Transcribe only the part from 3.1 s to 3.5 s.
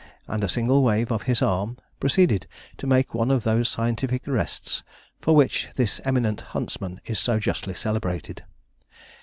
one of